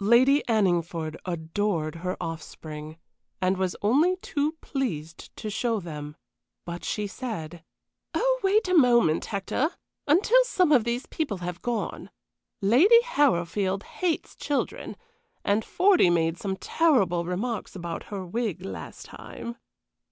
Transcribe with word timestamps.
Lady 0.00 0.42
Anningford 0.48 1.16
adored 1.24 1.94
her 2.02 2.16
offspring, 2.20 2.98
and 3.40 3.56
was 3.56 3.76
only 3.80 4.16
too 4.16 4.54
pleased 4.60 5.30
to 5.36 5.48
show 5.48 5.78
them; 5.78 6.16
but 6.64 6.82
she 6.82 7.06
said: 7.06 7.62
"Oh, 8.12 8.40
wait 8.42 8.66
a 8.66 8.74
moment, 8.76 9.26
Hector, 9.26 9.70
until 10.08 10.42
some 10.42 10.72
of 10.72 10.82
these 10.82 11.06
people 11.06 11.36
have 11.36 11.62
gone. 11.62 12.10
Lady 12.60 13.00
Harrowfield 13.02 13.84
hates 13.84 14.34
children, 14.34 14.96
and 15.44 15.64
Fordy 15.64 16.10
made 16.10 16.38
some 16.38 16.56
terrible 16.56 17.24
remarks 17.24 17.76
about 17.76 18.02
her 18.10 18.26
wig 18.26 18.62
last 18.64 19.06
time." 19.06 19.58